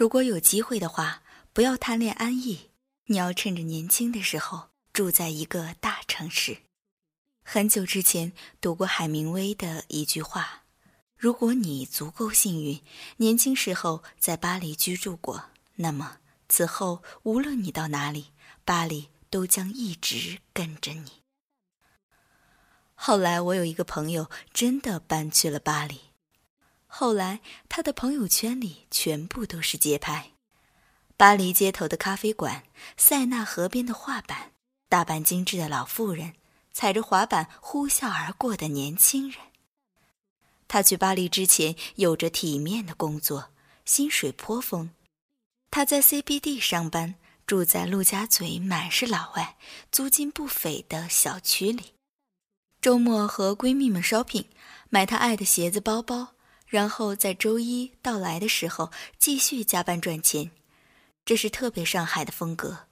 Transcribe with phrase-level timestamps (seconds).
[0.00, 1.22] 如果有机会的话，
[1.52, 2.70] 不要贪恋安逸，
[3.08, 6.62] 你要趁着年轻的时候住在一个大城市。
[7.42, 8.32] 很久之前
[8.62, 10.62] 读过海明威的一句话
[11.18, 12.82] ：“如果你足够幸运，
[13.18, 18.28] 年轻时候在巴黎居住过，那么此后无论你到哪里，
[18.64, 21.12] 巴黎都将一直跟着你。”
[22.96, 26.00] 后来我有一个朋友真的搬去了巴黎。
[26.92, 30.32] 后来，他的朋友圈里全部都是街拍：
[31.16, 32.64] 巴黎街头的咖啡馆、
[32.96, 34.50] 塞纳河边的画板、
[34.88, 36.34] 打扮精致的老妇人、
[36.72, 39.38] 踩着滑板呼啸而过的年轻人。
[40.66, 43.50] 他去巴黎之前有着体面的工作，
[43.84, 44.90] 薪水颇丰。
[45.70, 47.14] 他在 CBD 上班，
[47.46, 49.56] 住在陆家嘴满是老外、
[49.92, 51.94] 租金不菲的小区里。
[52.80, 54.46] 周末和闺蜜们 shopping，
[54.88, 56.34] 买她爱的鞋子、包包。
[56.70, 60.52] 然后在周一到来的时候继续加班赚钱，
[61.24, 62.86] 这是特别上海的风格。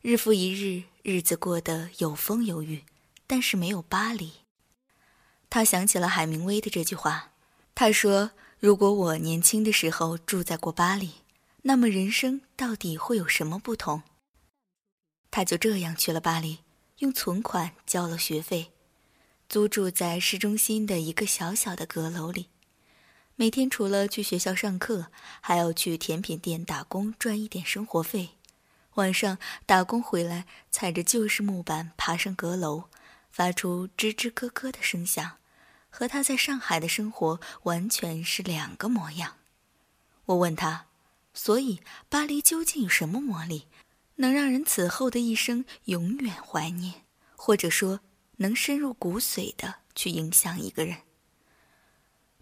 [0.00, 2.84] 日复一日，日子过得有风有雨，
[3.26, 4.32] 但是没有巴黎。
[5.50, 7.32] 他想起了海明威的这句话，
[7.74, 11.10] 他说：“如果我年轻的时候住在过巴黎，
[11.62, 14.02] 那么人生到底会有什么不同？”
[15.30, 16.60] 他就这样去了巴黎，
[17.00, 18.72] 用存款交了学费，
[19.50, 22.46] 租住在市中心的一个小小的阁楼里。
[23.40, 28.30] 每天除了去学校上课，还要去甜品店打工赚一点生活费。
[28.94, 32.86] 晚上打工回来，踩着旧式木板爬上阁楼，
[33.30, 35.36] 发出吱吱咯咯的声响，
[35.88, 39.36] 和他在上海的生活完全是两个模样。
[40.24, 40.86] 我问他
[41.32, 43.68] ：“所以巴黎究竟有什么魔力，
[44.16, 47.04] 能让人此后的一生永远怀念，
[47.36, 48.00] 或者说
[48.38, 50.96] 能深入骨髓的去影响一个人？”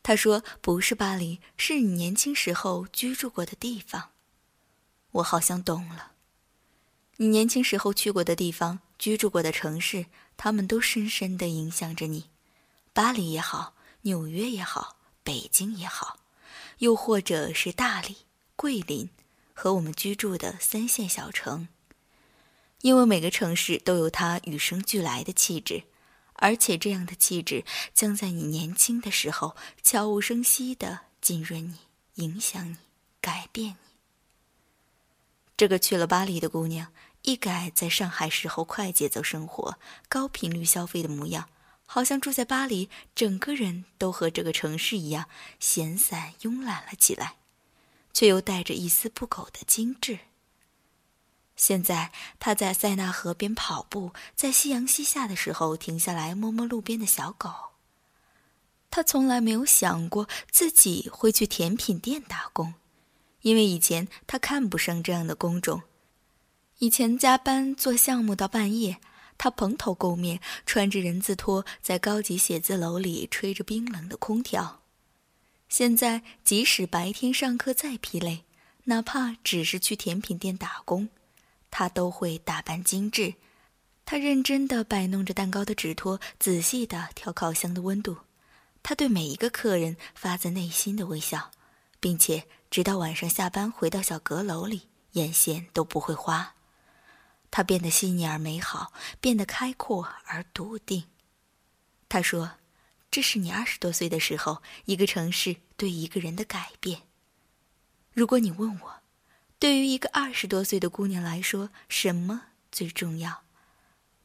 [0.06, 4.10] 他说：“不是巴黎，是你年轻时候居住过的地方。”
[5.10, 6.12] 我好像懂了。
[7.16, 12.31] 你年轻时候去过的地方、居住过的城市，他们都深深地影响着你。
[12.92, 14.94] 巴黎也好，纽约也好，
[15.25, 16.20] 北京也好，
[16.78, 18.19] 又或者是大理、
[18.54, 19.10] 桂林
[19.54, 21.66] 和我们居住的三线小城，
[22.82, 25.82] 因为每个城市都有它与生俱来的气质。
[26.36, 27.64] 而且这样的气质
[27.94, 31.76] 将在你年轻的时候悄无声息地浸润你、
[32.22, 32.76] 影响你、
[33.20, 33.76] 改变你。
[35.56, 36.92] 这个去了巴黎的姑娘，
[37.22, 41.48] 一改在上海时候快节奏生活、高频率消费的模样，
[41.86, 45.26] 好像住在巴黎，整个人都和这个城市一样
[45.58, 47.36] 闲散慵懒了起来，
[48.12, 50.19] 却又带着一丝不苟的精致。
[51.56, 57.50] 现在他在塞纳河边跑步，在夕阳西下的时候停下来摸摸路边的小狗。
[58.91, 62.75] 他从来没有想过自己会去甜品店打工，
[63.41, 65.83] 因为以前他看不上这样的工种。
[66.78, 68.99] 以前加班做项目到半夜，
[69.38, 74.83] 他蓬头垢面，穿着人字拖，在高级写字楼里吹着冰冷的空调。
[75.69, 78.44] 现在即使白天上课再疲累，
[78.84, 81.09] 哪怕只是去甜品店打工。
[81.78, 83.34] 他都会打扮精致，
[84.06, 88.16] 他认真地摆弄着蛋糕的纸托，仔细地调烤箱的温度。
[88.82, 91.50] 他对每一个客人发自内心的微笑，
[92.00, 96.54] 并且直到晚上下班回到小阁楼里，眼线都不会花。
[97.50, 101.04] 他变得细腻而美好，变得开阔而笃定。
[102.08, 102.53] 他说
[103.12, 107.03] ：“这是你二十多岁的时候，一个城市对一个人的改变。”
[108.16, 109.03] 如果你问我，
[109.59, 113.43] 对于一个二十多岁的姑娘来说，什么最重要？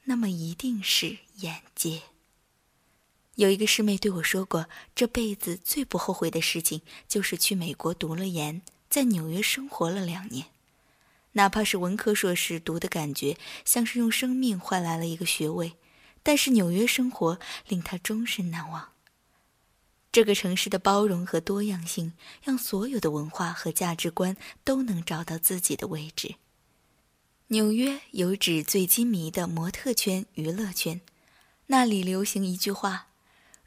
[0.03, 2.01] 那么一定是眼界。
[3.35, 10.47] 有一个师妹对我说过，这辈子最不后悔的事情就是去美国读了研，在纽约生活了两年，
[11.31, 15.77] 哪怕是文科硕士读的感觉像是用生命换来了一个学位，
[16.21, 18.89] 但是纽约生活令她终身难忘。
[20.11, 22.13] 这个城市的包容和多样性，
[22.43, 26.35] 让所有的文化和价值观都能找到自己的位置。
[27.47, 30.99] 纽约有纸醉金迷的模特圈、娱乐圈，
[31.67, 33.07] 那里流行一句话：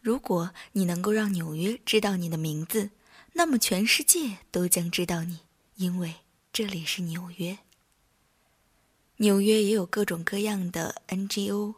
[0.01, 2.91] 如果你能够让纽约知道你的名字，
[3.33, 5.41] 那么全世界都将知道你，
[5.77, 6.17] 因为
[6.53, 7.59] 这里是纽约。
[9.19, 11.77] 纽约也有各种各样的 NGO，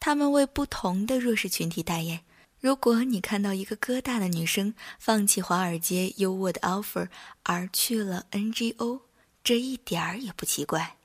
[0.00, 2.24] 他们为不同的弱势群体代言。
[2.60, 7.08] 如果你看到一个哥大的女生放弃华尔街优渥的 offer
[7.44, 9.02] 而去了 NGO，
[9.44, 10.96] 这一点儿也不奇怪。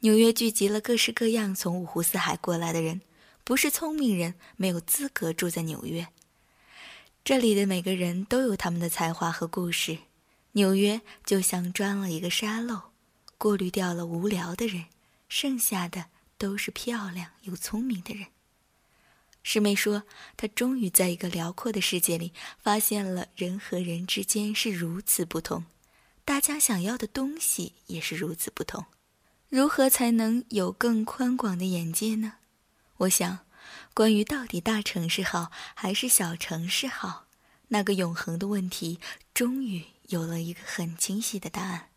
[0.00, 3.00] 纽约聚集了各式各样从五湖四海过来的人，
[3.44, 6.08] 不是聪明人没有资格住在纽约。
[7.24, 9.98] 这里的每个人都有他们的才华和故事，
[10.52, 12.90] 纽约就像钻了一个沙漏，
[13.38, 14.86] 过滤掉了无聊的人，
[15.28, 18.26] 剩下的都是漂亮又聪明的人。
[19.48, 20.02] 师妹说，
[20.36, 25.64] 她终于在一个辽阔的世界里发现了人和人之间是如此不同，
[26.24, 28.86] 大家想要的东西也是如此不同。
[29.48, 32.38] 如何才能有更宽广的眼界呢？
[32.96, 33.46] 我想，
[33.94, 37.26] 关于到底大城市好还是小城市好，
[37.68, 38.98] 那个永恒的问题，
[39.32, 41.90] 终于有了一个很清晰的答案。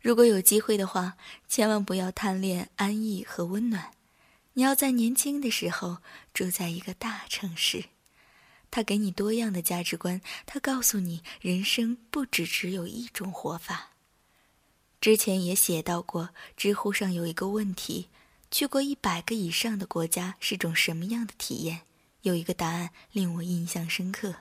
[0.00, 1.16] 如果有机会的话，
[1.48, 3.90] 千万不要贪恋安逸和温暖，
[4.54, 5.98] 你要在年轻的时候
[6.34, 7.84] 住在一个大城市，
[8.70, 13.90] 它给你多样的价值观，它告诉你人生不只只有一种活法。
[15.00, 18.08] 之前也写到过，知乎上有一个问题：
[18.50, 21.80] 去过一百个以上的国家是种什么样的体验？
[22.22, 24.36] 有一个答案令我印象深刻。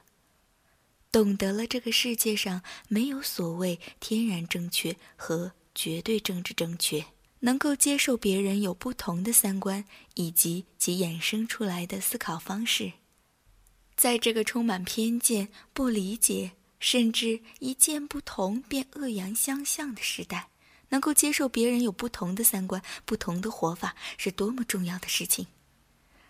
[1.12, 7.06] 懂得了这个世界上没有所谓天然正确和绝对政治正确，
[7.42, 9.86] 能够接受别人有不同的三观
[10.16, 12.94] 以及其衍生出来的思考方式，
[13.96, 20.48] 在这个充满偏见、不理解，甚至一见不同便恶言相向的时代。
[20.90, 25.48] 能够接受别人有不同的三观、不同的活法，是多么重要的事情。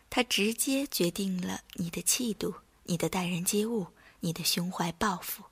[0.08, 2.54] 它直接决定了你的气度、
[2.84, 3.88] 你的待人接物、
[4.20, 5.44] 你的胸怀抱负。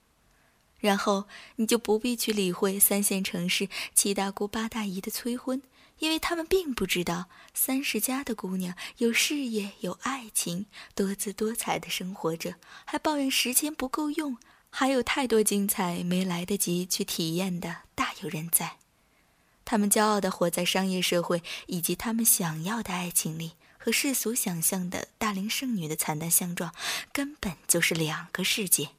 [0.79, 1.25] 然后
[1.57, 5.61] 你就不必去理会三线城市七大姑八大姨的催婚，
[5.99, 10.65] 因为他们并不知道三十家的姑娘有事业、有爱情，
[10.95, 12.55] 多姿多彩的生活着，
[12.85, 14.37] 还抱怨时间不够用，
[14.69, 18.77] 还有太多精彩没来得及去体验的，大有人在。
[19.65, 26.73] 他们骄傲地活在商业社会以及他们想要的爱情里，和世俗想象的大龄剩女的惨淡相撞，
[27.11, 28.89] 根本就是两个世界。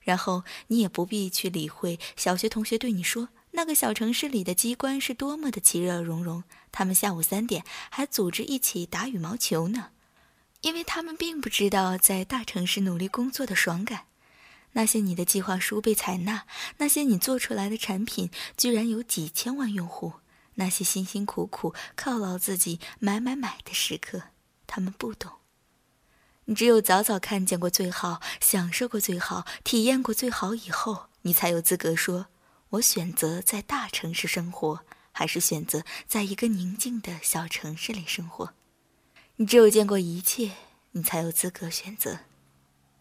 [0.00, 9.90] 然后你也不必去理会小学同学对你说，那个小城市里的机关是多么的其乐融融，他们下午三点还组织一起打羽毛球呢，
[10.60, 14.06] 因为他们并不知道在大城市努力工作的爽感。
[14.72, 16.46] 那些你的计划书被采纳，
[16.78, 20.12] 那些你做出来的产品居然有几千万用户，
[20.54, 24.22] 那些辛辛苦苦犒劳自己买买买的时刻，
[24.68, 25.39] 他们不懂。
[26.50, 32.26] 你只有早早看见过最好，享受过最好，体验过最好以后，你才有资格说：
[32.70, 34.80] 我选择在大城市生活，
[35.12, 38.52] 还是选择在一个宁静的小城市里生活。
[39.36, 40.50] 你只有见过一切，
[40.90, 42.18] 你才有资格选择。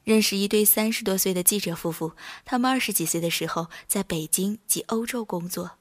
[0.03, 2.13] 认识一对三十多岁的记者夫妇，
[2.45, 5.71] 他们二十几岁的时候在北京及欧洲工作，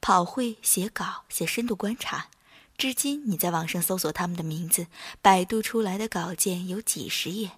[0.00, 2.28] 跑会、写稿、写深度观察。
[2.82, 4.88] 至今，你在网上搜索他们的名字，
[5.20, 7.52] 百度出来的稿件有几十页。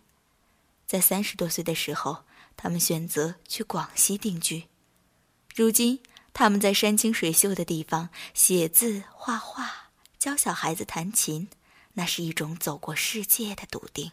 [0.86, 2.26] 在三十多岁的时候，
[2.58, 4.64] 他们选择去广西定居。
[5.54, 6.00] 如今，
[6.34, 9.88] 他们在山清水秀的地方写字、画画、
[10.18, 11.48] 教小孩子弹琴，
[11.94, 14.12] 那是一种走过世界的笃定、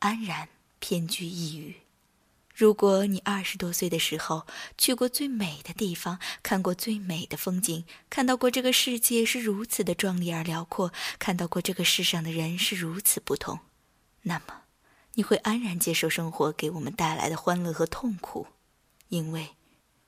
[0.00, 0.48] 安然。
[0.80, 1.82] 偏居一隅。
[2.58, 4.44] 如果你二十多岁的时候
[4.76, 13.60] 去过最美的地方，看过最美的风景，看到过这个世界是如此的壮丽而辽阔，看到过这个世上的人是如此不同，
[14.22, 14.62] 那么
[15.14, 18.48] 你会安然接受生活给我们带来的欢乐和痛苦，
[19.06, 19.50] 因为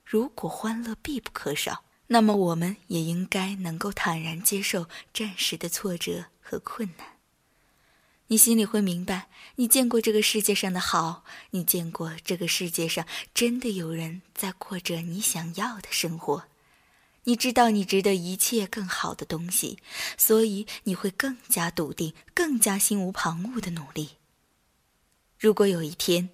[0.03, 7.20] 如果欢乐必不可少，那么我们也应该能够坦然接受暂时的挫折和困难。
[8.31, 16.45] 你心里会明白，你见过这个世界上的好，你见过这个世界上真的有人在过着你想要的生活，
[17.25, 19.79] 你知道你值得一切更好的东西，
[20.17, 24.11] 所以你会更加笃定、更加心无旁骛的努力。
[25.37, 26.29] 如果有一天，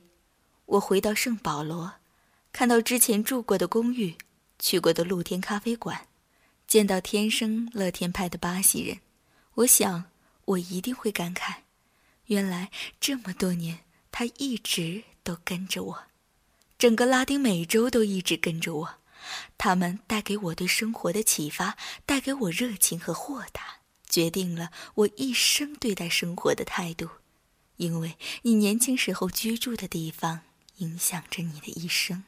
[0.68, 1.96] 我回到圣保罗，
[2.54, 4.16] 看到之前住过的公寓、
[4.60, 6.06] 去过的露天咖啡馆，
[6.68, 9.00] 见到天生乐天派的巴西人，
[9.56, 10.06] 我想
[10.46, 11.62] 我一定会感慨。
[12.28, 13.80] 原来这么多年，
[14.12, 16.04] 他一直都跟着我，
[16.78, 18.96] 整个拉丁美洲都一直跟着我。
[19.58, 27.10] 他们带给我对生活的启发，带给我热情和豁达，决定了我一生对待生活的态度。
[27.78, 30.42] 因为你年轻时候居住的地方，
[30.78, 32.24] 影响着你的一生。